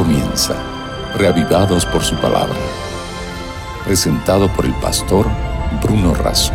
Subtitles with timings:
[0.00, 0.54] comienza,
[1.18, 2.56] reavivados por su palabra.
[3.84, 5.26] Presentado por el pastor
[5.82, 6.54] Bruno Razo.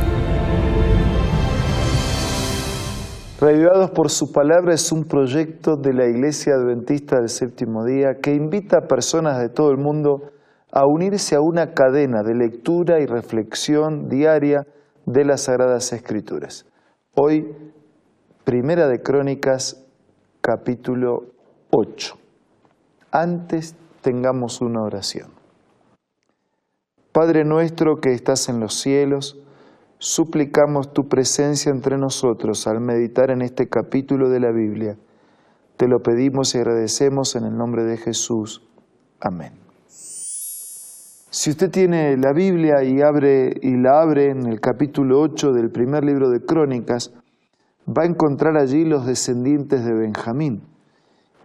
[3.39, 8.33] Reavivados por su palabra es un proyecto de la Iglesia Adventista del Séptimo Día que
[8.33, 10.31] invita a personas de todo el mundo
[10.71, 14.65] a unirse a una cadena de lectura y reflexión diaria
[15.05, 16.65] de las Sagradas Escrituras.
[17.13, 17.45] Hoy,
[18.43, 19.85] Primera de Crónicas,
[20.41, 21.25] capítulo
[21.69, 22.24] 8.
[23.17, 25.29] Antes tengamos una oración.
[27.13, 29.41] Padre nuestro que estás en los cielos,
[29.99, 34.97] suplicamos tu presencia entre nosotros al meditar en este capítulo de la Biblia.
[35.77, 38.67] Te lo pedimos y agradecemos en el nombre de Jesús.
[39.21, 39.53] Amén.
[39.87, 45.71] Si usted tiene la Biblia y, abre, y la abre en el capítulo 8 del
[45.71, 47.13] primer libro de Crónicas,
[47.87, 50.74] va a encontrar allí los descendientes de Benjamín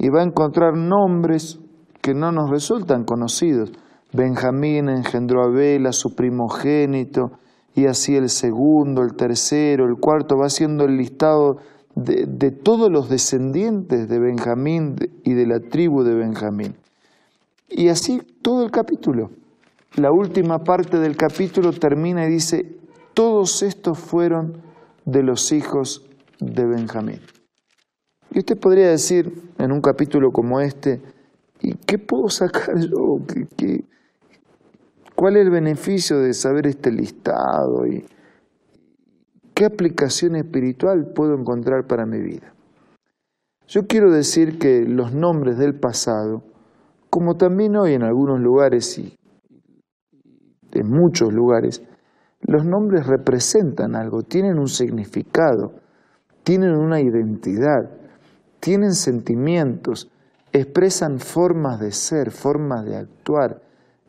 [0.00, 1.60] y va a encontrar nombres
[2.00, 3.70] que no nos resultan conocidos.
[4.14, 7.32] Benjamín engendró a Bela, su primogénito,
[7.74, 11.58] y así el segundo, el tercero, el cuarto, va siendo el listado
[11.94, 16.76] de, de todos los descendientes de Benjamín y de la tribu de Benjamín.
[17.68, 19.30] Y así todo el capítulo.
[19.96, 22.78] La última parte del capítulo termina y dice,
[23.12, 24.62] todos estos fueron
[25.04, 26.06] de los hijos
[26.40, 27.20] de Benjamín.
[28.32, 31.02] Y usted podría decir en un capítulo como este,
[31.60, 33.18] ¿y qué puedo sacar yo?
[33.56, 33.84] ¿Qué,
[35.16, 37.86] cuál es el beneficio de saber este listado?
[37.86, 38.04] ¿Y
[39.54, 42.54] qué aplicación espiritual puedo encontrar para mi vida?
[43.66, 46.42] Yo quiero decir que los nombres del pasado,
[47.08, 49.16] como también hoy en algunos lugares y
[50.72, 51.82] en muchos lugares,
[52.40, 55.72] los nombres representan algo, tienen un significado,
[56.42, 57.99] tienen una identidad,
[58.60, 60.10] tienen sentimientos,
[60.52, 63.62] expresan formas de ser, formas de actuar,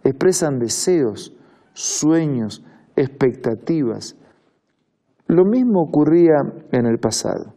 [0.03, 1.35] expresan deseos,
[1.73, 2.63] sueños,
[2.95, 4.15] expectativas.
[5.27, 6.41] Lo mismo ocurría
[6.71, 7.55] en el pasado.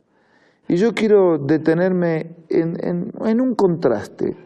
[0.68, 4.36] Y yo quiero detenerme en, un contraste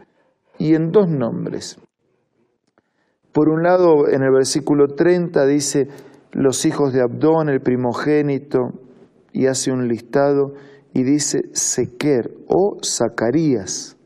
[0.59, 1.79] y en dos nombres.
[3.33, 5.89] Por un lado, en el versículo 30 dice,
[6.33, 8.73] los hijos de Abdón, el primogénito,
[9.33, 10.55] y hace un listado
[10.99, 13.97] y dice Sequer o Zacarías.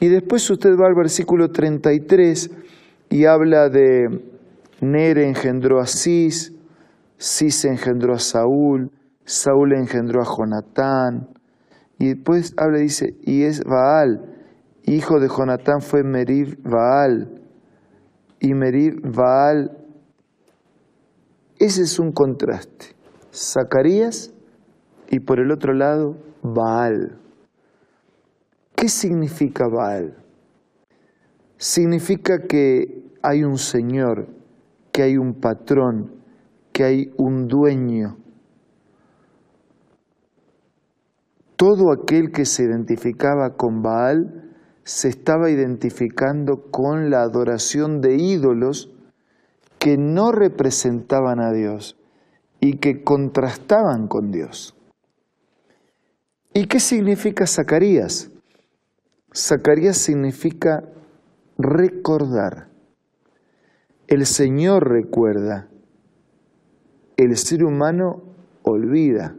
[0.00, 2.50] Y después usted va al versículo 33
[3.10, 4.24] y habla de
[4.80, 6.52] Nere engendró a Cis,
[7.16, 8.90] Cis engendró a Saúl,
[9.24, 11.28] Saúl engendró a Jonatán.
[12.00, 14.34] Y después habla y dice, y es Baal,
[14.82, 17.40] hijo de Jonatán fue Merib Baal.
[18.40, 19.78] Y Merib Baal,
[21.60, 22.96] ese es un contraste.
[23.32, 24.32] Zacarías
[25.10, 27.18] y por el otro lado Baal.
[28.74, 30.16] ¿Qué significa Baal?
[31.56, 34.28] Significa que hay un Señor,
[34.92, 36.22] que hay un patrón,
[36.72, 38.18] que hay un dueño.
[41.56, 44.52] Todo aquel que se identificaba con Baal
[44.84, 48.92] se estaba identificando con la adoración de ídolos
[49.78, 51.98] que no representaban a Dios
[52.60, 54.75] y que contrastaban con Dios.
[56.56, 58.30] ¿Y qué significa Zacarías?
[59.30, 60.84] Zacarías significa
[61.58, 62.68] recordar.
[64.06, 65.68] El Señor recuerda.
[67.18, 68.22] El ser humano
[68.62, 69.36] olvida.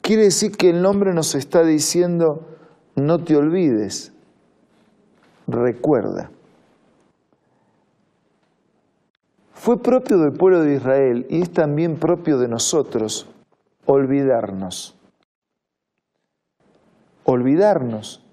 [0.00, 2.48] Quiere decir que el nombre nos está diciendo,
[2.96, 4.14] no te olvides,
[5.46, 6.30] recuerda.
[9.52, 13.28] Fue propio del pueblo de Israel y es también propio de nosotros
[13.88, 14.94] olvidarnos.
[17.24, 18.24] Olvidarnos.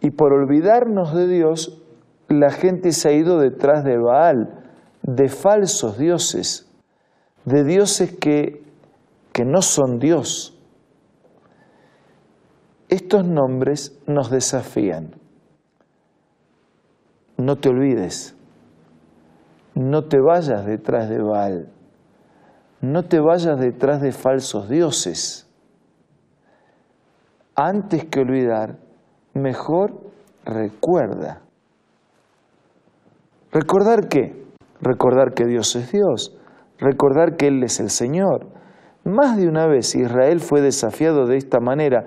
[0.00, 1.82] Y por olvidarnos de Dios,
[2.28, 4.64] la gente se ha ido detrás de Baal,
[5.02, 6.70] de falsos dioses,
[7.44, 8.62] de dioses que,
[9.32, 10.56] que no son Dios.
[12.88, 15.16] Estos nombres nos desafían.
[17.36, 18.36] No te olvides,
[19.74, 21.72] no te vayas detrás de Baal
[22.80, 25.46] no te vayas detrás de falsos dioses.
[27.54, 28.78] Antes que olvidar,
[29.34, 30.00] mejor
[30.44, 31.42] recuerda.
[33.52, 34.46] ¿Recordar qué?
[34.80, 36.38] Recordar que Dios es Dios,
[36.78, 38.46] recordar que Él es el Señor.
[39.04, 42.06] Más de una vez Israel fue desafiado de esta manera.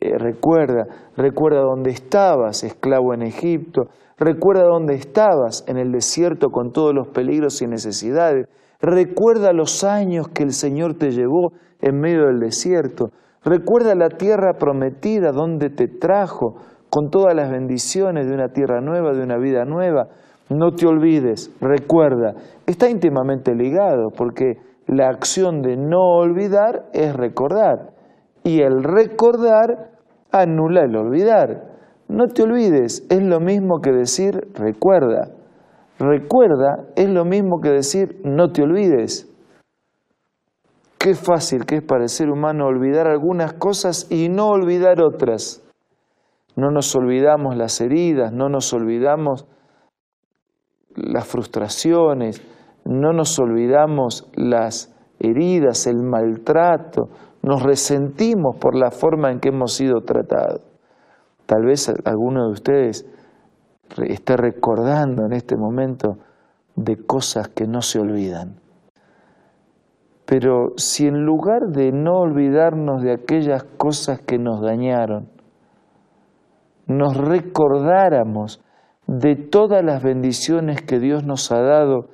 [0.00, 0.86] Eh, recuerda,
[1.16, 3.88] recuerda dónde estabas, esclavo en Egipto,
[4.18, 8.48] recuerda dónde estabas en el desierto con todos los peligros y necesidades,
[8.86, 13.12] Recuerda los años que el Señor te llevó en medio del desierto.
[13.42, 16.56] Recuerda la tierra prometida donde te trajo
[16.90, 20.08] con todas las bendiciones de una tierra nueva, de una vida nueva.
[20.50, 22.34] No te olvides, recuerda,
[22.66, 27.94] está íntimamente ligado porque la acción de no olvidar es recordar
[28.42, 29.92] y el recordar
[30.30, 31.72] anula el olvidar.
[32.08, 35.30] No te olvides, es lo mismo que decir recuerda.
[35.98, 39.30] Recuerda es lo mismo que decir no te olvides.
[40.98, 45.62] Qué fácil que es para el ser humano olvidar algunas cosas y no olvidar otras.
[46.56, 49.46] No nos olvidamos las heridas, no nos olvidamos
[50.94, 52.42] las frustraciones,
[52.84, 57.08] no nos olvidamos las heridas, el maltrato,
[57.42, 60.62] nos resentimos por la forma en que hemos sido tratados.
[61.46, 63.06] Tal vez alguno de ustedes
[63.98, 66.18] esté recordando en este momento
[66.76, 68.60] de cosas que no se olvidan.
[70.26, 75.28] Pero si en lugar de no olvidarnos de aquellas cosas que nos dañaron,
[76.86, 78.60] nos recordáramos
[79.06, 82.08] de todas las bendiciones que Dios nos ha dado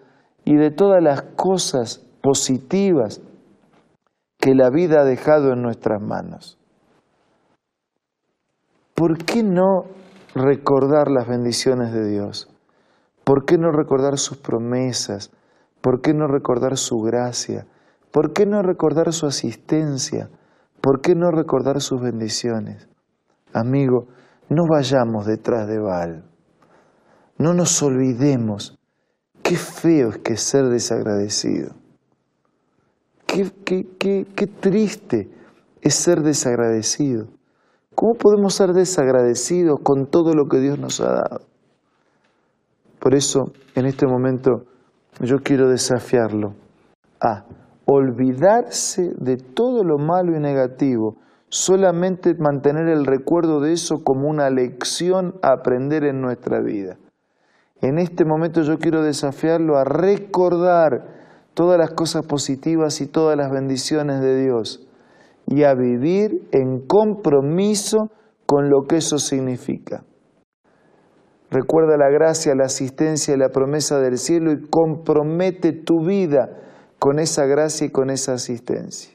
[0.45, 3.23] y de todas las cosas positivas
[4.39, 6.59] que la vida ha dejado en nuestras manos.
[8.95, 9.85] ¿Por qué no
[10.35, 12.49] recordar las bendiciones de Dios?
[13.25, 15.31] ¿Por qué no recordar sus promesas?
[15.81, 17.67] ¿Por qué no recordar su gracia?
[18.11, 20.31] ¿Por qué no recordar su asistencia?
[20.81, 22.89] ¿Por qué no recordar sus bendiciones?
[23.53, 24.09] Amigo,
[24.49, 26.25] no vayamos detrás de Baal.
[27.39, 28.79] No nos olvidemos.
[29.43, 31.75] Qué feo es que ser desagradecido.
[33.27, 35.31] Qué, qué, qué, qué triste
[35.81, 37.29] es ser desagradecido.
[37.95, 41.41] ¿Cómo podemos ser desagradecidos con todo lo que Dios nos ha dado?
[42.99, 44.65] Por eso, en este momento,
[45.21, 46.55] yo quiero desafiarlo
[47.21, 47.45] a
[47.85, 51.17] olvidarse de todo lo malo y negativo,
[51.49, 56.97] solamente mantener el recuerdo de eso como una lección a aprender en nuestra vida.
[57.83, 61.07] En este momento yo quiero desafiarlo a recordar
[61.55, 64.87] todas las cosas positivas y todas las bendiciones de Dios
[65.51, 68.11] y a vivir en compromiso
[68.47, 70.05] con lo que eso significa.
[71.51, 76.57] Recuerda la gracia, la asistencia y la promesa del cielo y compromete tu vida
[77.01, 79.13] con esa gracia y con esa asistencia.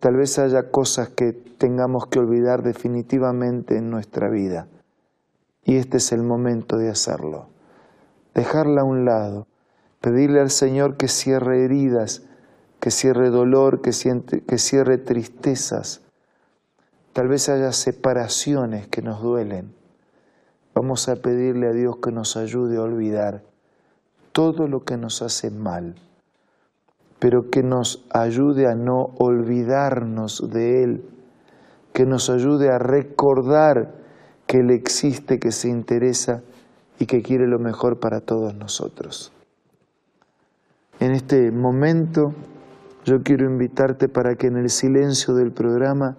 [0.00, 4.66] Tal vez haya cosas que tengamos que olvidar definitivamente en nuestra vida
[5.64, 7.50] y este es el momento de hacerlo.
[8.34, 9.46] Dejarla a un lado,
[10.00, 12.27] pedirle al Señor que cierre heridas,
[12.88, 13.90] que cierre dolor, que,
[14.46, 16.00] que cierre tristezas.
[17.12, 19.74] Tal vez haya separaciones que nos duelen.
[20.74, 23.42] Vamos a pedirle a Dios que nos ayude a olvidar
[24.32, 25.96] todo lo que nos hace mal,
[27.18, 31.04] pero que nos ayude a no olvidarnos de Él,
[31.92, 33.96] que nos ayude a recordar
[34.46, 36.40] que Él existe, que se interesa
[36.98, 39.30] y que quiere lo mejor para todos nosotros.
[41.00, 42.32] En este momento
[43.08, 46.18] yo quiero invitarte para que en el silencio del programa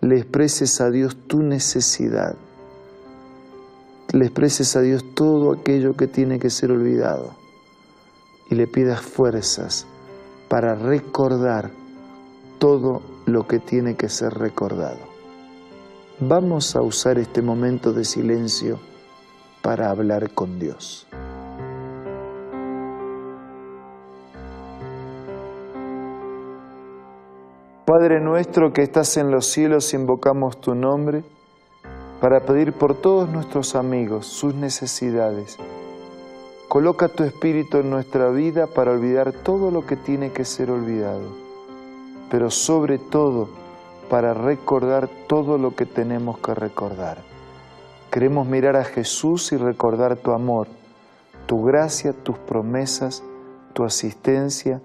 [0.00, 2.36] le expreses a Dios tu necesidad,
[4.12, 7.34] le expreses a Dios todo aquello que tiene que ser olvidado
[8.48, 9.86] y le pidas fuerzas
[10.48, 11.72] para recordar
[12.60, 15.00] todo lo que tiene que ser recordado.
[16.20, 18.78] Vamos a usar este momento de silencio
[19.62, 21.08] para hablar con Dios.
[27.90, 31.24] Padre nuestro que estás en los cielos, invocamos tu nombre
[32.20, 35.58] para pedir por todos nuestros amigos sus necesidades.
[36.68, 41.32] Coloca tu espíritu en nuestra vida para olvidar todo lo que tiene que ser olvidado,
[42.30, 43.48] pero sobre todo
[44.08, 47.18] para recordar todo lo que tenemos que recordar.
[48.12, 50.68] Queremos mirar a Jesús y recordar tu amor,
[51.46, 53.24] tu gracia, tus promesas,
[53.72, 54.80] tu asistencia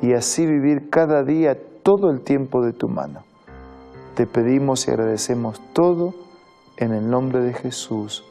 [0.00, 3.20] y así vivir cada día todo el tiempo de tu mano.
[4.16, 6.14] Te pedimos y agradecemos todo
[6.78, 8.24] en el nombre de Jesús.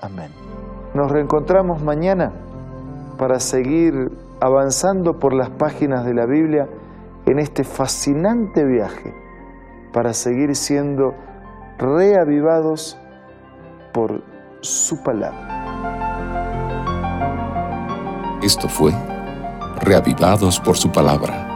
[0.00, 0.30] Amén.
[0.94, 2.32] Nos reencontramos mañana
[3.18, 3.92] para seguir
[4.40, 6.68] avanzando por las páginas de la Biblia
[7.26, 9.14] en este fascinante viaje,
[9.92, 11.12] para seguir siendo
[11.78, 12.98] reavivados
[13.92, 14.22] por
[14.60, 15.54] su palabra.
[18.42, 18.92] Esto fue
[19.80, 21.55] Reavivados por su palabra